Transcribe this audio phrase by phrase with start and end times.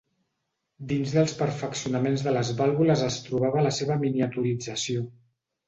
[0.91, 5.09] Dins dels perfeccionaments de les vàlvules es trobava la seva miniaturització.